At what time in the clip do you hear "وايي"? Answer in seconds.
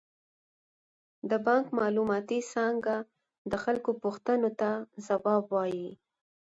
5.55-5.89